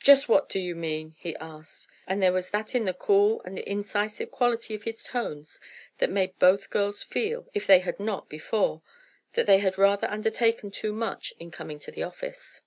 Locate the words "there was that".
2.20-2.74